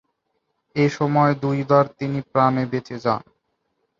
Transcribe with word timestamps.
এ 0.75 0.85
সময়ে 0.89 1.33
দুইবার 1.35 1.85
তিনি 1.99 2.19
প্রাণে 2.31 2.63
বেঁচে 2.71 2.97
যান। 3.03 3.21